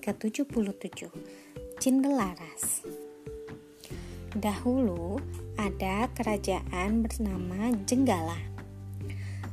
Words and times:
ke-77 0.00 1.12
Cindelaras. 1.76 2.84
Dahulu 4.32 5.20
ada 5.60 6.08
kerajaan 6.16 7.04
bernama 7.04 7.76
Jenggala. 7.84 8.40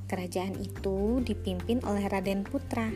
Kerajaan 0.07 0.55
itu 0.63 1.19
dipimpin 1.19 1.83
oleh 1.83 2.07
Raden 2.07 2.47
Putra. 2.47 2.87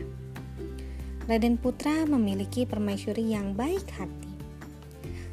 Raden 1.28 1.60
Putra 1.60 2.08
memiliki 2.08 2.64
permaisuri 2.64 3.36
yang 3.36 3.52
baik 3.52 3.84
hati. 4.00 4.32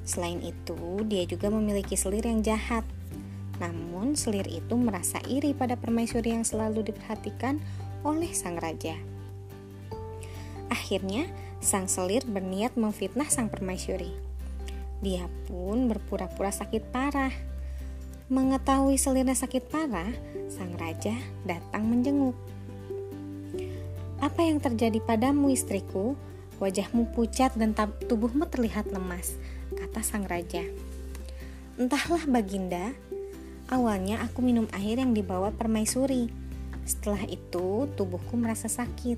Selain 0.04 0.42
itu, 0.44 1.06
dia 1.08 1.24
juga 1.24 1.48
memiliki 1.48 1.96
selir 1.96 2.26
yang 2.26 2.44
jahat. 2.44 2.84
Namun 3.64 4.18
selir 4.18 4.48
itu 4.50 4.74
merasa 4.74 5.22
iri 5.30 5.54
pada 5.54 5.78
permaisuri 5.78 6.34
yang 6.34 6.44
selalu 6.44 6.90
diperhatikan 6.90 7.62
oleh 8.02 8.32
sang 8.34 8.58
raja. 8.58 8.98
Akhirnya, 10.70 11.30
sang 11.60 11.92
selir 11.92 12.24
berniat 12.24 12.76
memfitnah 12.80 13.28
sang 13.28 13.52
permaisuri. 13.52 14.12
Dia 15.00 15.28
pun 15.48 15.88
berpura-pura 15.88 16.52
sakit 16.52 16.92
parah. 16.92 17.32
Mengetahui 18.28 19.00
selirnya 19.00 19.36
sakit 19.36 19.72
parah, 19.72 20.12
sang 20.52 20.76
raja 20.76 21.16
datang 21.48 21.88
menjenguk. 21.88 22.36
Apa 24.20 24.44
yang 24.44 24.60
terjadi 24.60 25.00
padamu 25.00 25.52
istriku? 25.52 26.20
Wajahmu 26.60 27.16
pucat 27.16 27.56
dan 27.56 27.72
tubuhmu 28.12 28.44
terlihat 28.52 28.92
lemas, 28.92 29.40
kata 29.80 30.04
sang 30.04 30.28
raja. 30.28 30.68
Entahlah 31.80 32.28
baginda, 32.28 32.92
awalnya 33.72 34.20
aku 34.20 34.44
minum 34.44 34.68
air 34.76 35.00
yang 35.00 35.16
dibawa 35.16 35.56
permaisuri. 35.56 36.28
Setelah 36.84 37.24
itu, 37.32 37.88
tubuhku 37.96 38.36
merasa 38.36 38.68
sakit. 38.68 39.16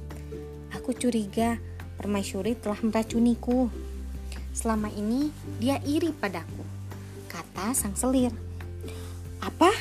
Aku 0.78 0.94
curiga 0.94 1.58
permaisuri 1.96 2.56
telah 2.56 2.80
meracuniku. 2.84 3.68
Selama 4.52 4.92
ini 4.92 5.32
dia 5.60 5.80
iri 5.88 6.12
padaku, 6.12 6.64
kata 7.32 7.72
sang 7.72 7.96
selir. 7.96 8.36
Apa? 9.40 9.72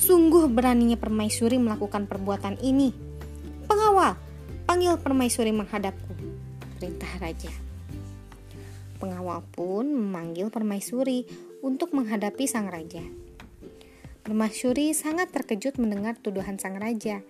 Sungguh 0.00 0.48
beraninya 0.48 0.96
permaisuri 0.96 1.60
melakukan 1.60 2.08
perbuatan 2.08 2.56
ini. 2.64 2.90
Pengawal, 3.68 4.16
panggil 4.64 4.96
permaisuri 4.96 5.52
menghadapku, 5.52 6.16
perintah 6.80 7.12
raja. 7.20 7.52
Pengawal 8.96 9.44
pun 9.52 9.88
memanggil 9.88 10.48
permaisuri 10.48 11.28
untuk 11.60 11.92
menghadapi 11.92 12.48
sang 12.48 12.72
raja. 12.72 13.04
Permaisuri 14.24 14.92
sangat 14.92 15.32
terkejut 15.32 15.80
mendengar 15.80 16.16
tuduhan 16.20 16.60
sang 16.60 16.76
raja 16.76 17.24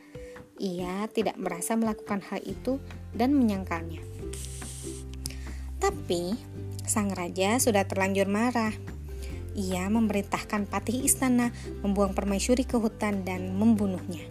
ia 0.60 1.08
tidak 1.08 1.40
merasa 1.40 1.72
melakukan 1.80 2.20
hal 2.28 2.44
itu 2.44 2.76
dan 3.16 3.32
menyangkalnya. 3.32 4.04
Tapi 5.80 6.36
sang 6.84 7.08
raja 7.16 7.56
sudah 7.56 7.88
terlanjur 7.88 8.28
marah. 8.28 8.76
Ia 9.56 9.88
memerintahkan 9.88 10.68
patih 10.68 11.08
istana 11.08 11.50
membuang 11.80 12.12
permaisuri 12.12 12.68
ke 12.68 12.76
hutan 12.76 13.24
dan 13.24 13.56
membunuhnya. 13.56 14.22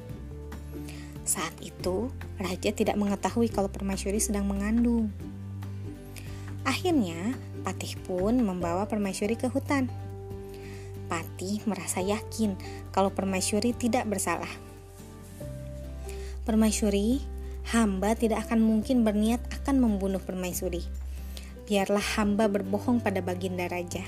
Saat 1.26 1.58
itu, 1.66 2.14
raja 2.38 2.70
tidak 2.70 2.96
mengetahui 2.96 3.50
kalau 3.50 3.68
permaisuri 3.68 4.22
sedang 4.22 4.46
mengandung. 4.46 5.12
Akhirnya, 6.64 7.36
Patih 7.60 8.00
pun 8.08 8.40
membawa 8.40 8.88
permaisuri 8.88 9.36
ke 9.36 9.52
hutan. 9.52 9.92
Patih 11.12 11.66
merasa 11.68 12.00
yakin 12.00 12.56
kalau 12.94 13.12
permaisuri 13.12 13.76
tidak 13.76 14.08
bersalah. 14.08 14.50
Permaisuri, 16.50 17.22
hamba 17.70 18.18
tidak 18.18 18.50
akan 18.50 18.66
mungkin 18.66 19.06
berniat 19.06 19.38
akan 19.62 19.86
membunuh 19.86 20.18
permaisuri. 20.18 20.82
Biarlah 21.70 22.02
hamba 22.18 22.50
berbohong 22.50 23.06
pada 23.06 23.22
baginda 23.22 23.70
raja. 23.70 24.02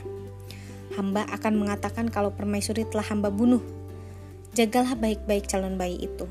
Hamba 0.98 1.22
akan 1.30 1.62
mengatakan 1.62 2.10
kalau 2.10 2.34
permaisuri 2.34 2.90
telah 2.90 3.06
hamba 3.06 3.30
bunuh. 3.30 3.62
Jagalah 4.58 4.98
baik-baik 4.98 5.46
calon 5.46 5.78
bayi 5.78 6.02
itu. 6.02 6.26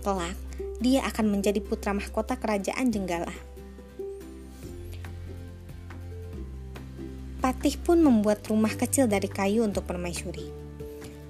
Kelak, 0.00 0.32
dia 0.80 1.04
akan 1.04 1.28
menjadi 1.28 1.60
putra 1.60 1.92
mahkota 1.92 2.40
kerajaan 2.40 2.88
Jenggala. 2.88 3.36
Patih 7.44 7.76
pun 7.84 8.00
membuat 8.00 8.48
rumah 8.48 8.72
kecil 8.72 9.04
dari 9.04 9.28
kayu 9.28 9.60
untuk 9.60 9.84
permaisuri. 9.84 10.67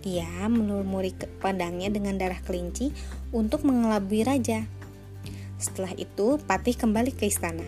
Dia 0.02 0.46
melumuri 0.46 1.10
pedangnya 1.42 1.90
dengan 1.90 2.14
darah 2.14 2.38
kelinci 2.42 2.94
untuk 3.34 3.66
mengelabui 3.66 4.22
raja. 4.22 4.62
Setelah 5.58 5.90
itu, 5.98 6.38
Patih 6.46 6.78
kembali 6.78 7.10
ke 7.14 7.26
istana. 7.26 7.66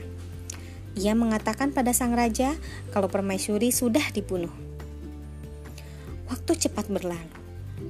Ia 0.95 1.15
mengatakan 1.15 1.75
pada 1.75 1.91
sang 1.91 2.15
raja 2.15 2.55
kalau 2.95 3.11
permaisuri 3.11 3.75
sudah 3.75 4.03
dibunuh. 4.15 4.51
Waktu 6.31 6.67
cepat 6.67 6.87
berlalu. 6.87 7.39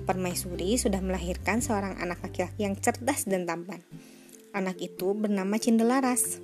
Permaisuri 0.08 0.78
sudah 0.80 1.02
melahirkan 1.02 1.60
seorang 1.60 1.98
anak 2.00 2.24
laki-laki 2.24 2.64
yang 2.64 2.78
cerdas 2.78 3.28
dan 3.28 3.44
tampan. 3.44 3.84
Anak 4.56 4.80
itu 4.80 5.12
bernama 5.12 5.60
Cindelaras. 5.60 6.40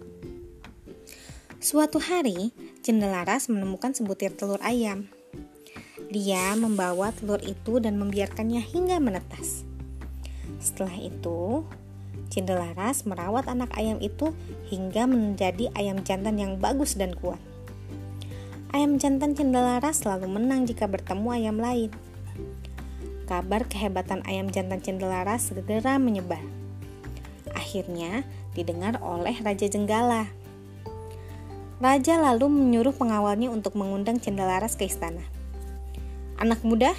Suatu 1.56 1.98
hari, 1.98 2.52
Cindelaras 2.84 3.48
menemukan 3.48 3.96
sebutir 3.96 4.36
telur 4.36 4.60
ayam. 4.60 5.08
Dia 6.06 6.54
membawa 6.54 7.10
telur 7.10 7.42
itu 7.42 7.82
dan 7.82 7.98
membiarkannya 7.98 8.62
hingga 8.62 9.02
menetas. 9.02 9.66
Setelah 10.62 10.94
itu, 11.02 11.66
Cindelaras 12.26 13.06
merawat 13.06 13.46
anak 13.46 13.70
ayam 13.78 13.98
itu 14.02 14.34
hingga 14.70 15.06
menjadi 15.06 15.70
ayam 15.78 16.02
jantan 16.02 16.38
yang 16.38 16.58
bagus 16.58 16.98
dan 16.98 17.14
kuat. 17.14 17.38
Ayam 18.74 18.98
jantan 18.98 19.34
Cindelaras 19.34 20.02
selalu 20.02 20.26
menang 20.30 20.66
jika 20.66 20.90
bertemu 20.90 21.28
ayam 21.32 21.56
lain. 21.58 21.90
Kabar 23.26 23.66
kehebatan 23.66 24.22
ayam 24.26 24.50
jantan 24.50 24.82
Cindelaras 24.82 25.50
segera 25.50 25.98
menyebar. 25.98 26.42
Akhirnya 27.54 28.22
didengar 28.54 29.02
oleh 29.02 29.34
Raja 29.42 29.66
Jenggala. 29.66 30.30
Raja 31.82 32.14
lalu 32.22 32.46
menyuruh 32.46 32.94
pengawalnya 32.94 33.50
untuk 33.50 33.74
mengundang 33.74 34.22
Cindelaras 34.22 34.78
ke 34.78 34.86
istana. 34.86 35.35
Anak 36.36 36.60
muda, 36.60 36.92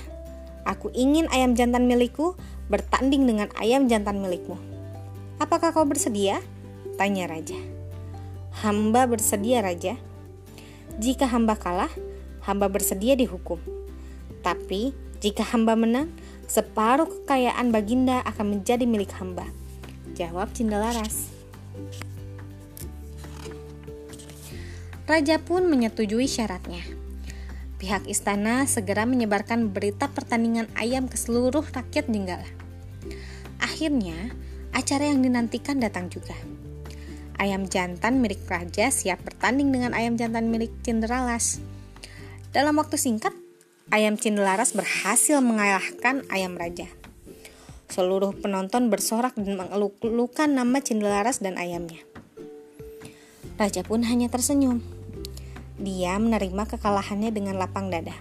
aku 0.66 0.90
ingin 0.98 1.30
ayam 1.30 1.54
jantan 1.54 1.86
milikku 1.86 2.34
bertanding 2.68 3.30
dengan 3.30 3.54
ayam 3.62 3.86
jantan 3.86 4.18
milikmu. 4.18 4.58
Apakah 5.38 5.70
kau 5.70 5.86
bersedia? 5.86 6.42
Tanya 6.98 7.30
raja. 7.30 7.58
Hamba 8.66 9.06
bersedia, 9.06 9.62
raja. 9.62 9.94
Jika 10.98 11.30
hamba 11.30 11.54
kalah, 11.54 11.94
hamba 12.42 12.66
bersedia 12.66 13.14
dihukum. 13.14 13.62
Tapi 14.42 14.98
jika 15.22 15.46
hamba 15.46 15.78
menang, 15.78 16.10
separuh 16.50 17.06
kekayaan 17.06 17.70
baginda 17.70 18.26
akan 18.26 18.58
menjadi 18.58 18.90
milik 18.90 19.14
hamba. 19.22 19.46
Jawab 20.18 20.50
Cindalaras. 20.58 21.30
Raja 25.06 25.38
pun 25.38 25.70
menyetujui 25.70 26.26
syaratnya. 26.26 26.82
Pihak 27.78 28.10
istana 28.10 28.66
segera 28.66 29.06
menyebarkan 29.06 29.70
berita 29.70 30.10
pertandingan 30.10 30.66
ayam 30.74 31.06
ke 31.06 31.14
seluruh 31.14 31.62
rakyat 31.62 32.10
Jenggala. 32.10 32.50
Akhirnya, 33.62 34.34
acara 34.74 35.14
yang 35.14 35.22
dinantikan 35.22 35.78
datang 35.78 36.10
juga. 36.10 36.34
Ayam 37.38 37.70
jantan 37.70 38.18
milik 38.18 38.42
raja 38.50 38.90
siap 38.90 39.22
bertanding 39.22 39.70
dengan 39.70 39.94
ayam 39.94 40.18
jantan 40.18 40.50
milik 40.50 40.74
Cinderalas. 40.82 41.62
Dalam 42.50 42.82
waktu 42.82 42.98
singkat, 42.98 43.38
ayam 43.94 44.18
Cinderalas 44.18 44.74
berhasil 44.74 45.38
mengalahkan 45.38 46.26
ayam 46.34 46.58
raja. 46.58 46.90
Seluruh 47.94 48.34
penonton 48.34 48.90
bersorak 48.90 49.38
dan 49.38 49.54
mengeluhkan 49.54 50.50
nama 50.50 50.82
Cinderalas 50.82 51.46
dan 51.46 51.62
ayamnya. 51.62 52.02
Raja 53.62 53.86
pun 53.86 54.02
hanya 54.02 54.34
tersenyum 54.34 54.97
dia 55.78 56.18
menerima 56.18 56.66
kekalahannya 56.66 57.30
dengan 57.30 57.62
lapang 57.62 57.94
dada. 57.94 58.14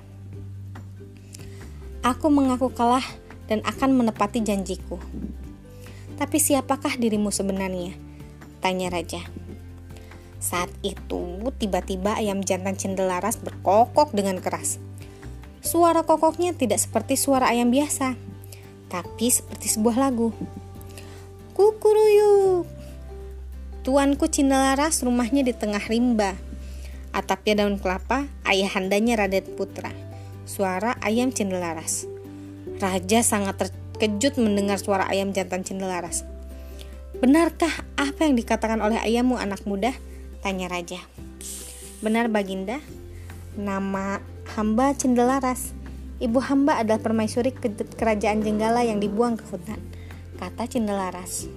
Aku 2.05 2.29
mengaku 2.31 2.71
kalah 2.71 3.05
dan 3.51 3.65
akan 3.65 3.99
menepati 3.99 4.45
janjiku. 4.45 5.01
Tapi 6.17 6.37
siapakah 6.41 6.97
dirimu 6.97 7.35
sebenarnya? 7.35 7.97
Tanya 8.61 8.89
raja. 8.89 9.21
Saat 10.41 10.71
itu, 10.87 11.51
tiba-tiba 11.59 12.15
ayam 12.15 12.45
jantan 12.45 12.79
cendelaras 12.79 13.41
berkokok 13.41 14.15
dengan 14.15 14.39
keras. 14.39 14.79
Suara 15.67 16.07
kokoknya 16.07 16.55
tidak 16.55 16.79
seperti 16.79 17.19
suara 17.19 17.51
ayam 17.51 17.75
biasa, 17.75 18.15
tapi 18.87 19.27
seperti 19.27 19.67
sebuah 19.67 19.99
lagu. 19.99 20.31
Kukuruyuk. 21.59 22.69
Tuanku 23.83 24.31
Cindelaras 24.31 25.03
rumahnya 25.03 25.43
di 25.43 25.51
tengah 25.51 25.83
rimba. 25.91 26.39
Atapnya 27.17 27.65
daun 27.65 27.81
kelapa, 27.81 28.29
ayahandanya 28.45 29.17
Raden 29.17 29.57
Putra. 29.57 29.89
Suara 30.45 31.01
ayam 31.01 31.33
cendelaras. 31.33 32.05
Raja 32.77 33.25
sangat 33.25 33.57
terkejut 33.57 34.37
mendengar 34.37 34.77
suara 34.77 35.09
ayam 35.09 35.33
jantan 35.33 35.65
cendelaras. 35.65 36.29
Benarkah 37.17 37.73
apa 37.97 38.29
yang 38.29 38.37
dikatakan 38.37 38.85
oleh 38.85 39.01
ayammu 39.01 39.41
anak 39.41 39.65
muda? 39.65 39.97
Tanya 40.45 40.69
raja. 40.69 41.01
Benar 42.05 42.29
Baginda, 42.29 42.85
nama 43.57 44.21
hamba 44.53 44.93
Cendelaras. 44.93 45.73
Ibu 46.21 46.45
hamba 46.45 46.77
adalah 46.77 47.01
permaisuri 47.01 47.57
kerajaan 47.97 48.45
Jenggala 48.45 48.85
yang 48.85 49.01
dibuang 49.01 49.41
ke 49.41 49.49
hutan, 49.49 49.81
kata 50.37 50.69
Cendelaras. 50.69 51.49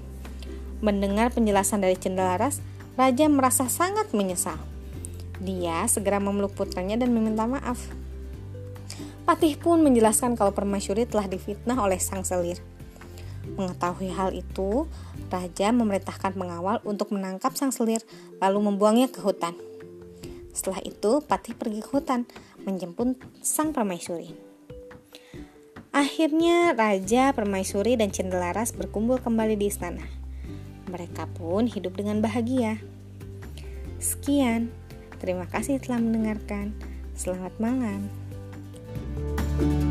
Mendengar 0.79 1.35
penjelasan 1.35 1.83
dari 1.83 1.99
Cendelaras, 1.99 2.63
Raja 2.95 3.27
merasa 3.27 3.67
sangat 3.67 4.15
menyesal. 4.15 4.68
Dia 5.39 5.87
segera 5.87 6.19
memeluk 6.19 6.55
putranya 6.55 6.99
dan 6.99 7.15
meminta 7.15 7.47
maaf. 7.47 7.79
Patih 9.23 9.55
pun 9.55 9.79
menjelaskan 9.85 10.35
kalau 10.35 10.51
permaisuri 10.51 11.07
telah 11.07 11.29
difitnah 11.29 11.79
oleh 11.79 12.01
sang 12.01 12.27
selir. 12.27 12.59
Mengetahui 13.55 14.11
hal 14.11 14.35
itu, 14.35 14.89
raja 15.31 15.71
memerintahkan 15.71 16.35
pengawal 16.35 16.83
untuk 16.83 17.15
menangkap 17.15 17.55
sang 17.55 17.71
selir 17.71 18.03
lalu 18.43 18.73
membuangnya 18.73 19.07
ke 19.07 19.21
hutan. 19.23 19.55
Setelah 20.51 20.83
itu, 20.83 21.23
Patih 21.23 21.55
pergi 21.55 21.79
ke 21.79 21.89
hutan 21.93 22.27
menjemput 22.67 23.15
sang 23.39 23.71
permaisuri. 23.71 24.35
Akhirnya, 25.89 26.77
raja, 26.77 27.33
permaisuri, 27.33 27.97
dan 27.97 28.13
cendelaras 28.13 28.75
berkumpul 28.75 29.17
kembali 29.23 29.57
di 29.57 29.71
istana. 29.71 30.05
Mereka 30.89 31.29
pun 31.37 31.65
hidup 31.65 31.97
dengan 31.97 32.21
bahagia. 32.21 32.81
Sekian, 33.97 34.73
Terima 35.19 35.45
kasih 35.45 35.83
telah 35.83 35.99
mendengarkan. 35.99 36.71
Selamat 37.13 37.51
malam. 37.59 38.07
thank 39.59 39.83
you 39.83 39.88